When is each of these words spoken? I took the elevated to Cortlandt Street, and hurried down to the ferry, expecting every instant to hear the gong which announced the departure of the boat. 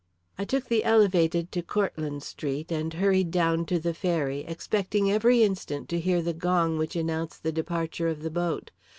I 0.35 0.45
took 0.45 0.65
the 0.67 0.83
elevated 0.83 1.51
to 1.51 1.61
Cortlandt 1.61 2.23
Street, 2.23 2.71
and 2.71 2.91
hurried 2.91 3.29
down 3.29 3.65
to 3.67 3.77
the 3.77 3.93
ferry, 3.93 4.39
expecting 4.47 5.11
every 5.11 5.43
instant 5.43 5.89
to 5.89 5.99
hear 5.99 6.23
the 6.23 6.33
gong 6.33 6.79
which 6.79 6.95
announced 6.95 7.43
the 7.43 7.51
departure 7.51 8.07
of 8.07 8.23
the 8.23 8.31
boat. 8.31 8.71